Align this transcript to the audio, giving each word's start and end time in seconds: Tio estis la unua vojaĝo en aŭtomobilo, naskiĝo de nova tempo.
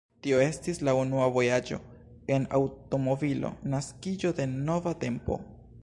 Tio 0.25 0.37
estis 0.43 0.79
la 0.87 0.95
unua 0.99 1.27
vojaĝo 1.35 1.77
en 2.37 2.49
aŭtomobilo, 2.61 3.53
naskiĝo 3.75 4.37
de 4.41 4.53
nova 4.57 5.01
tempo. 5.07 5.41